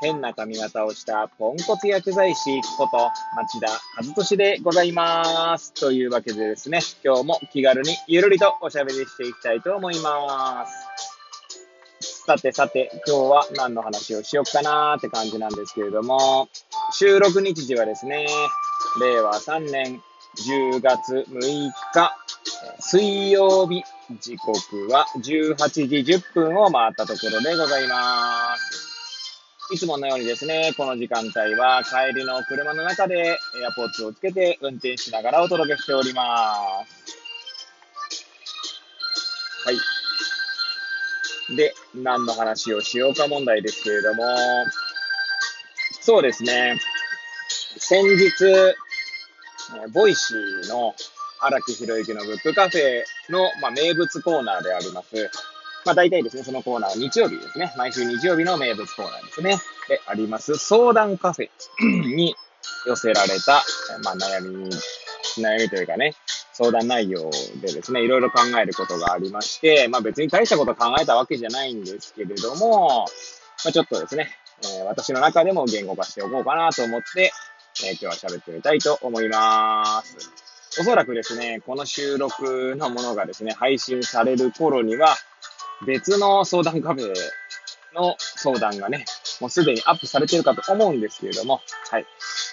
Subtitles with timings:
[0.00, 5.74] 変な髪型をしたポンコツ薬剤師こと町田和俊でございます。
[5.74, 12.24] というわけでですね、今日も気軽にゆるりとおしゃべりしていきたいと思います。
[12.24, 16.48] さてさて、今日は何の話をしよっかなーって感じなんですけれども、
[16.92, 18.26] 収録日時はですね、
[19.00, 20.02] 令和3年
[20.38, 22.16] 10月6日、
[22.78, 23.82] 水曜日、
[24.18, 25.56] 時刻は18
[25.88, 28.89] 時10分を回ったところでございます。
[29.72, 37.16] いつものようにですね、この時間帯は帰りの車の中で AirPods をつけて運転しながらお届けしております。
[39.64, 39.72] は
[41.52, 41.56] い。
[41.56, 44.24] で、何の話をしようか問題ですけれども、
[46.00, 46.80] そうですね、
[47.78, 48.28] 先日、
[49.92, 50.96] Voicy の
[51.38, 55.30] 荒木博之のブックカフェの、まあ、名物コーナーであります、
[55.84, 57.72] まあ大体ですね、そのコーナーは、日曜日ですね。
[57.76, 59.56] 毎週日曜日の名物コーナーですね。
[59.88, 61.48] で、あります、相談カフェ
[62.14, 62.34] に
[62.86, 63.62] 寄せられた、
[64.04, 64.70] まあ悩み、
[65.38, 66.14] 悩みというかね、
[66.52, 67.30] 相談内容
[67.62, 73.06] でですね、いろいろ考えることがありまして、まあ別に大したこと考えたわけじゃないんですけれども、
[73.64, 74.28] まあちょっとですね、
[74.62, 77.32] えー、私の中でも言語化しておこうかなと思って、
[77.84, 80.30] えー、今日は喋ってみたいと思います。
[80.80, 85.16] おそらくですね、この収録のものがですね、配信される頃には、
[85.86, 87.14] 別の相談カフェ
[87.94, 89.04] の相談がね、
[89.40, 92.06] もうすでにアップされてるかと思うんですけれども、はい。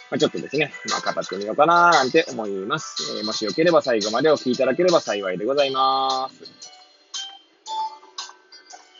[0.09, 3.17] まあ、ちょっとですね、まあ、語ってみようかななんて思います。
[3.19, 6.43] えー、もしよければ最後までお聞きいただければ幸いでございます。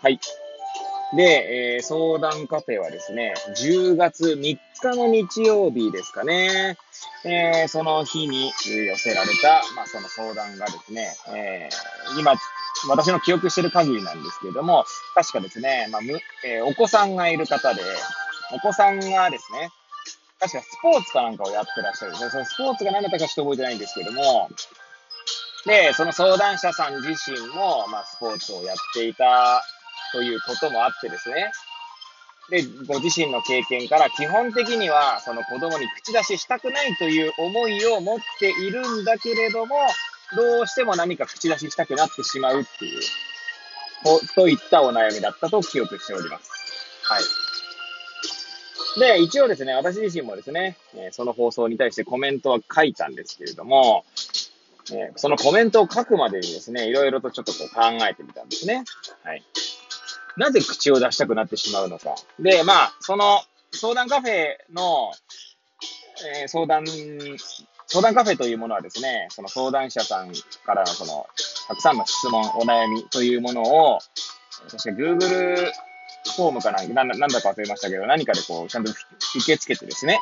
[0.01, 0.19] はい。
[1.15, 6.77] で、えー、相談カフェはですね、10月3日の日曜日ですかね。
[7.23, 12.35] えー、その日に寄せられた、まあ、その相談がですね、えー、今、
[12.89, 14.83] 私の記憶してる限りなんですけれども、
[15.15, 17.81] 確かですね、まあ、む、えー、お子さんがいる方で、
[18.53, 19.69] お子さんがですね、
[20.39, 22.17] 確かスポーツかなんかをやってらっしゃるで。
[22.29, 24.49] そのスポーツが何だったかちょっと覚えてないんですけども、
[25.65, 29.63] で、その相談者さん自身も、まあ、スポーツをやっていた
[30.11, 31.51] ということもあってですね、
[32.49, 39.75] で、ご自身の経験から基本的には、その子供に口出ししたくないという思いを持っているんだけれども、
[40.35, 43.01] どうしても何か口出ししたくなってしまうっていう、
[44.35, 46.49] といったお悩みだったと記憶しております。
[47.03, 47.23] はい。
[48.99, 54.05] で、一応ですね、私自身もですね、えその放送に対してコメントは書いたんですけれども、
[54.93, 58.85] えそのコメントを書くまでにですね、いろいろとちょっとこう考えてみたんですね。
[59.23, 59.43] はい。
[60.37, 62.15] なぜ口を出したくなってしまうのか。
[62.39, 65.11] で、まあ、その相談カフェの、
[66.41, 66.85] えー、相談、
[67.87, 70.31] 相談カフェというものはですね、その相談者さん
[70.65, 71.27] からのその、
[71.67, 73.99] たくさんの質問、お悩みというものを、
[74.67, 75.71] そして Google
[76.35, 78.97] フォームかな、ななんだか忘れましたけど、何かでこう、ちゃんと受
[79.45, 80.19] け付けてですね、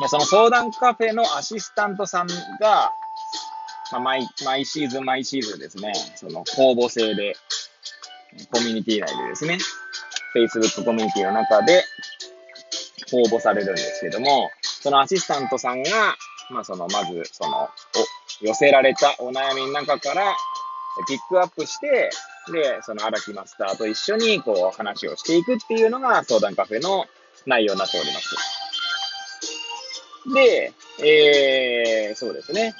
[0.00, 2.26] でその相談カフェのアシスタントさん
[2.60, 2.92] が、
[3.92, 7.36] まあ、毎、毎シーズン毎シーズンですね、その公募制で、
[8.50, 9.58] コミュニティ内でですね、
[10.34, 11.84] Facebook コミュニティの中で
[13.12, 15.90] 応募されるんですけども、そのアシスタントさんが、
[16.50, 17.68] まあその、まず、その、
[18.40, 20.34] 寄せられたお悩みの中から、
[21.06, 22.10] ピックアップして、
[22.52, 27.06] で、その荒木マスターと一緒に、こう、話をしていくっていうのが、相談カフェの
[27.46, 28.36] 内容になっております。
[30.34, 32.74] で、えー、そうですね。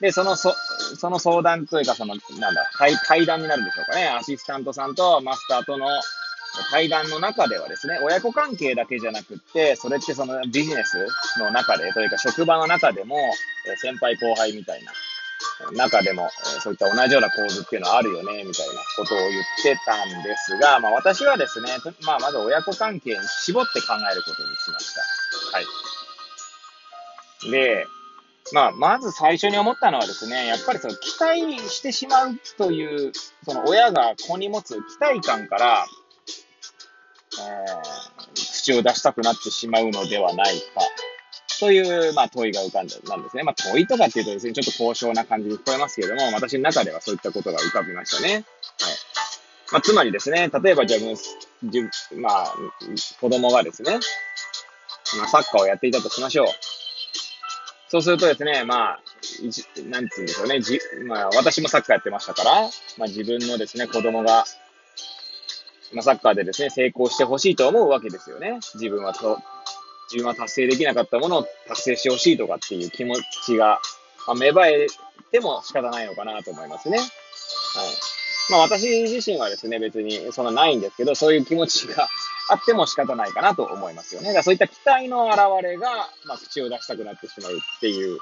[0.00, 0.54] で、その、そ、
[0.98, 4.08] その相談というか、その、なんだ、対対談になるんでしょうかね。
[4.08, 5.88] アシスタントさんとマスターとの
[6.70, 11.06] 対談の中ではですね、親子関係だけじゃなくって、それってそのビジネス
[11.38, 13.16] の中で、というか職場の中でも、
[13.80, 14.92] 先輩後輩みたいな、
[15.72, 16.28] 中でも、
[16.62, 21.70] そういった同じような構図っていうのはあるよね、みたいなことを言ってたんですが、まあ私はですね、
[22.04, 25.00] まあまず親子関係に絞って考えることにしました。
[25.56, 25.66] はい。
[27.50, 27.86] で、
[28.52, 33.12] まあ、まず最初に思ったのはですね、やっぱりその期待してしまうという、
[33.44, 35.86] その親が子に持つ期待感から、
[37.38, 40.80] えー、口を出したくなってしまうのではないか、
[41.58, 43.42] という、まあ、問いが浮かんだ、なんですね。
[43.42, 48.34] まあ、問いとかっていうとですね、ちょっと高尚な感じに聞こえますけれども、私の中ではそういったことが浮かびましたね。
[48.34, 48.44] はい。
[49.72, 51.00] まあ、つまりですね、例えばじゃあ、
[52.16, 52.54] まあ、
[53.20, 53.98] 子供がですね、
[55.18, 56.46] まあ、サッカーをやっていたとしましょう。
[57.88, 59.00] そうするとですね、まあ、
[59.88, 60.60] なんつうんでしょうね。
[60.60, 62.62] じ、まあ、私もサッカーやってましたから、
[62.98, 64.44] まあ自分のですね、子供が、
[65.92, 68.58] まあサッカーでですね、成功してほしいと思うわけですよね。
[68.74, 69.38] 自分はと、
[70.12, 73.80] 自分は達成できなかったものを達成してほしいとかっていう気持ちが、
[74.26, 74.86] まあ、芽生え
[75.30, 76.98] ても仕方ないのかなと思いますね。
[76.98, 77.08] はい。
[78.50, 82.08] まあ私自身はですね、別にそんなないんですけど、そういう気持ちが
[82.48, 84.32] あっても仕方ないかなと思いますよね。
[84.32, 88.18] だそういった期待の表れが、まあ口を出したくなってしまうっていう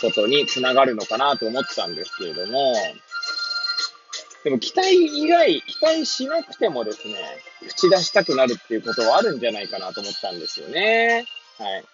[0.00, 2.74] ことにつながるのかなと思ってたんですけれども、
[4.44, 7.14] でも期待以外、期待しなくてもですね、
[7.68, 11.24] 口出したくなるっていうことはあるんじゃないかなと思ったんですよね。
[11.58, 11.84] はい。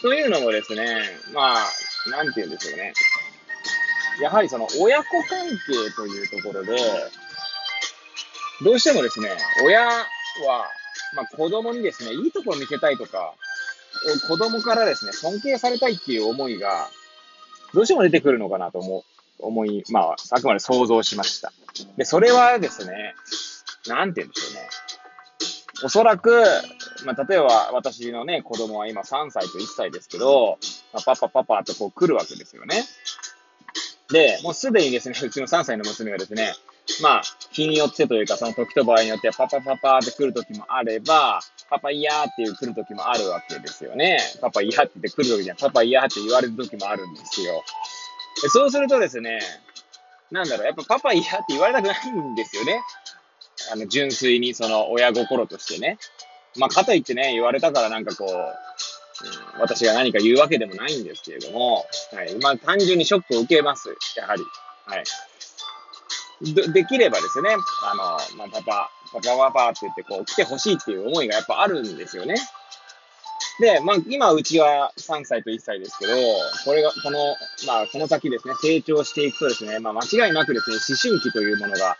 [0.00, 1.02] というのもですね、
[1.34, 2.94] まあ、なんて言うんでしょうね。
[4.20, 6.76] やはりその親子関係というところで、
[8.64, 9.28] どうしてもですね、
[9.64, 10.02] 親は、
[11.16, 13.34] まあ子供にですね、いいところ見せたいとか、
[14.28, 16.88] 子供からですね、尊敬されたいっていう思いが、
[17.74, 19.02] どうしても出てくるのかなと思う、
[19.38, 21.52] 思い、まあ、あくまで想像しました。
[21.96, 23.14] で、それはですね、
[23.88, 24.68] なんて言うんでしょうね。
[25.84, 26.30] おそらく、
[27.04, 30.58] まあ、例えば私のね、子供は今3歳と1歳ですけど、
[30.92, 32.82] パパパパとこう来るわけですよね。
[34.10, 36.54] で、もうすでにですね、うちの3歳の娘がですね、
[37.02, 44.18] まあ、日によってというか、その時と場合によっては、パパパパって来る時もあれば、パパ嫌っていう来る時もあるわけですよね。
[44.40, 47.64] パパ嫌って言って来る時には、パパ嫌って言われる時もあるんですよ。
[48.42, 49.40] でそうするとですね、
[50.30, 52.80] なんだろう、やっぱパパ嫌って言われたくないんですよね。
[53.72, 55.98] あの、純粋にその親心としてね。
[56.56, 58.28] まあ、かといってね、言われたからなんかこう、
[59.24, 62.34] うん、私が何か言うわけでもないんですけれども、はい。
[62.40, 63.88] まあ、単純にショックを受けます。
[64.16, 64.42] やはり。
[64.86, 65.04] はい。
[66.54, 72.34] でできればですね、あの、まあ、パパ、パパパパって言ってこう来てほしいっていう思いがやっぱあるんですよね。
[73.58, 76.12] で、まあ、今、うちは3歳と1歳ですけど、
[76.64, 77.18] これが、この、
[77.66, 81.96] まあ、この先ですね、成長していくとですね、まあ、間違いなくですね、思春期というものが、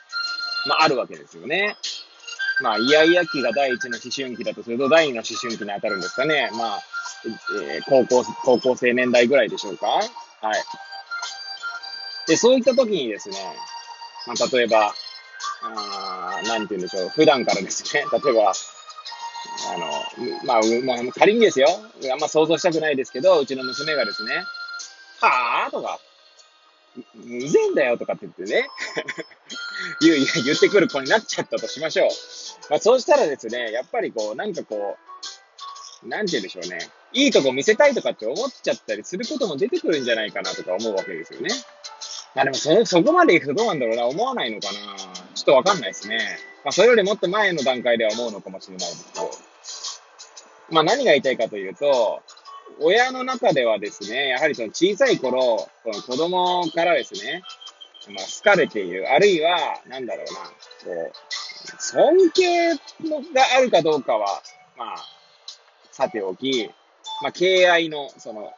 [0.66, 1.76] まあ、あるわけですよね。
[2.60, 6.50] まあ、イヤイヤ期が第一の思春期だとすると、第二の思春期に当たるんですかね。
[6.52, 6.82] まあ、
[7.64, 9.86] えー、高校、高校生年代ぐらいでしょうか？
[9.86, 10.06] はい。
[12.28, 13.36] で、そういった時にですね、
[14.26, 14.94] まあ、例えば、
[15.62, 18.52] あなんて言うんでしょう、普段からですね、 例えば、
[19.72, 19.86] あの、
[20.44, 21.68] まあ、まあ、仮にですよ、
[22.12, 24.44] あんま想像したくないですけど、うちの娘がですね、
[25.20, 26.00] はぁとか、
[26.96, 28.68] うぜんだよとかって言ってね
[30.00, 32.10] 言う、言ってくる子になっちゃったとしましょう。
[32.70, 34.96] まあ、そうしたらですね、やっぱりこう、なんかこ
[36.02, 36.78] う、なんて言うんでしょうね。
[37.16, 41.48] いいとこ見せたいとかって思っちゃったりすることも出てくるんじゃないかなとか思うわけですよね。
[42.34, 44.96] まあでもそ、そこまで行くとどうなんだろうな、思わないのかな。
[45.34, 46.18] ちょっとわかんないですね。
[46.62, 49.30] まあ、それよりもっと前の段階では思うのかもしれないですけど。
[50.68, 52.20] まあ、何が言いたいかというと、
[52.80, 57.42] 親の中ではですね、やはりその小さい頃、その子供からですね、
[58.08, 62.78] まあ、好かれている、あるいは、なんだろうな、こう、尊敬が
[63.56, 64.42] あるかどうかは、
[64.76, 64.96] まあ、
[65.92, 66.70] さておき、
[67.22, 68.52] まあ、敬愛の、その、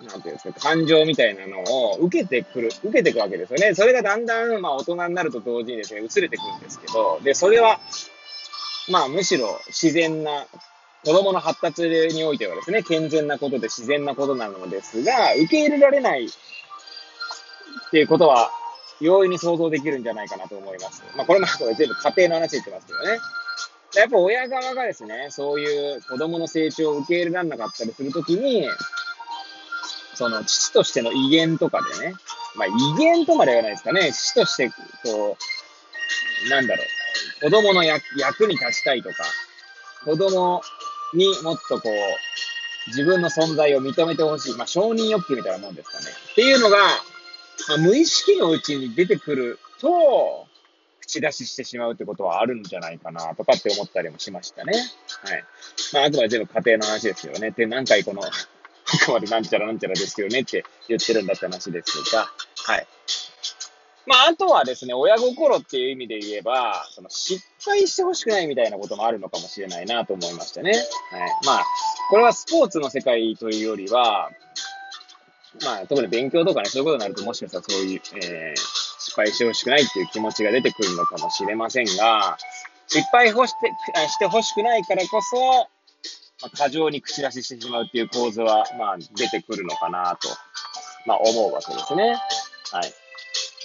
[0.00, 3.74] なんていうんですか、感情みたいなのを受けてくる、受けていくわけですよね。
[3.74, 7.80] それがだんだん、まあ、大人になると同時にですね、薄れてくるんですけど、で、それは、
[8.88, 10.46] まあ、むしろ自然な、
[11.04, 16.28] 子供の発達においてはですね、健全なことで自然なことなのですが、受け入れられないっ
[17.90, 18.50] ていうことは、
[19.00, 21.02] 容易に想像できるんじゃないかなと思います。
[21.16, 23.18] まあ、これもこれ全部家庭の話言ってますけどね。
[23.94, 28.66] やっぱ親側がですね、そういう子供の成長を受け入れられなかったりするときに、
[30.14, 32.14] その父としての威厳とかでね、
[32.56, 34.70] まあ威厳とまではないですかね、父として、
[35.04, 35.36] こ
[36.46, 39.16] う、なんだろう、子供の役役に立ちたいとか、
[40.04, 40.62] 子供
[41.14, 41.92] にもっとこう、
[42.88, 44.56] 自分の存在を認めてほしい。
[44.56, 46.06] まあ承認欲求みたいなもんですかね。
[46.32, 46.78] っていうのが、
[47.68, 50.46] まあ、無意識のうちに出てくると、
[51.12, 54.72] 口出ししてしまうってことはあるんじゃないかなとかって思ったりもしましたね。
[54.72, 55.44] はい。
[55.92, 57.50] まあ、あくまで全部家庭の話ですよね。
[57.50, 58.30] で、何回この あ
[59.04, 62.30] くまでなんちゃらなんちゃらですよねって言ってるんだって話ですが、
[62.64, 62.86] はい。
[64.06, 70.72] まあ、あとはですね、親心っていう意味で言えば、その失敗してほしくないみたいなこともあるのかもしれないなと思いましたね。
[70.72, 70.80] はい。
[71.44, 71.64] まあ、
[72.10, 74.30] これはスポーツの世界というよりは、
[75.64, 78.81] まあ、特に勉強とかね、そういうことになると、もしかしたらそういう、えー、
[79.12, 82.38] 失敗してほしくないっていう気持ちが出てくるのかもしれませんが、
[82.88, 83.46] 失敗して
[84.08, 85.36] してほしくないからこそ、
[86.40, 90.28] まあ、過剰に口出ししてしまうっていう構図は、まあ、出てくるのかなと、
[91.06, 92.16] まあ、思うわけですね。
[92.72, 92.94] はい。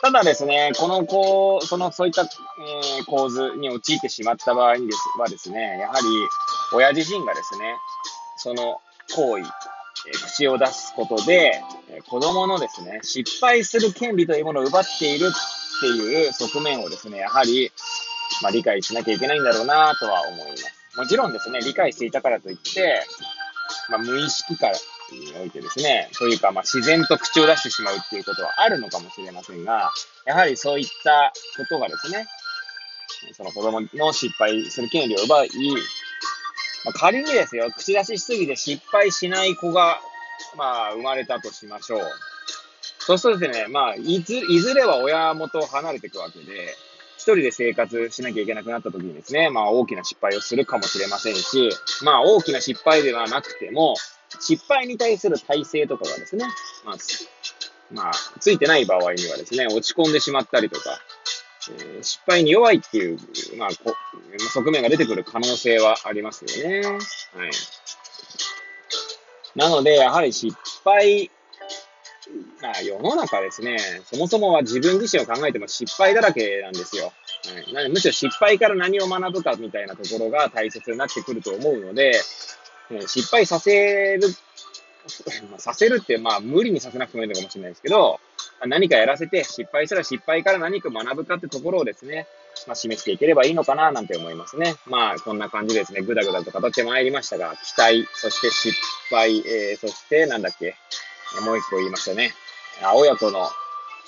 [0.02, 6.06] ただですね、このこう、その、そういった、えー、構図に陥ってしまった場合にですはですね、やはり、
[6.74, 7.76] 親自身がですね、
[8.38, 8.82] その
[9.16, 9.44] 行為、
[10.14, 17.72] 口を出すことで、え子供のですね、失敗する権利というものを奪っているっていう側面をですね、やはり、
[18.42, 20.78] まあ、理解しなきゃいけないんだろうなとは思います。
[20.98, 23.04] もちろんですね、理解していたからといって、
[23.90, 24.74] まあ、無意識から
[25.12, 29.92] においてですね、というか、まあ、自然と口を出してしまうっていうことはあるのかもしれませんが、
[30.26, 32.26] やはりそういったことがですね、
[33.34, 35.50] その子供の失敗する権利を奪い、
[36.88, 40.00] まあ、仮にですよ、口出ししすぎて失敗しない子が、
[40.56, 42.02] まあ、生まれたとしましょう。
[43.00, 46.46] そうするとですね、まあ、いず、いずれは親元を離れていくわけで、
[47.18, 51.70] 一人で生活しなきゃいけなくなった時にですね、まあ大きな失敗をするかもしれませんし、
[52.04, 53.96] まあ大きな失敗ではなくても、
[54.40, 56.46] 失敗に対する体制とかがですね、
[56.86, 56.98] まあ、
[57.92, 61.02] まあ、ついてない場合にはですね、落ち込んでしまったりとか、
[62.02, 63.20] 失敗に弱いっていう、
[63.58, 63.96] まあ、こ
[64.54, 66.88] 側面が出てくる可能性はありますよね。
[66.88, 66.98] はい。
[69.56, 71.32] なので、やはり失敗、
[72.62, 77.12] まあ、世の中ですね、そもそもは自分自身を考えても失敗だらけなんですよ。
[77.74, 82.14] はい、むしろ失敗から何を学ぶかみたいなところが大切になってくると思うので、
[83.08, 84.22] 失敗させる、
[85.58, 88.20] させるって、まあ、無理にさせなくてもいいのかもしれないですけど、
[88.66, 92.28] 何かやらせて、失敗したら失敗から何か学ぶかってところをですね、
[92.66, 94.76] まあ、示していければいいのかな、なんて思いますね。
[94.88, 98.76] まあ、こんな感じですね、ぐだぐだと語ってまいりましたが、期待、そして失
[99.12, 100.76] 敗、えー、そして、なんだっけ、
[101.46, 102.34] もう一個言いましたね。
[102.96, 103.48] 親子の、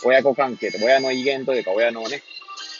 [0.04, 2.24] 親子関係と、親の威厳というか、親のね、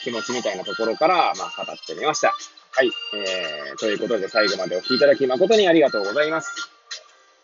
[0.02, 2.34] 気持ちみたいなところから、まあ、語ってみました。
[2.72, 2.90] はい。
[3.14, 6.79] えー、ということで最後までお聴きいただき誠にありがとうございます。